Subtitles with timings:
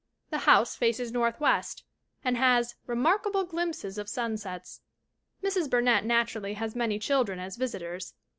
[0.31, 1.83] The house faces northwest
[2.25, 4.81] and has "remarkable glimpses of sun sets."
[5.43, 5.69] Mrs.
[5.69, 8.15] Burnett naturally has many children as visitors.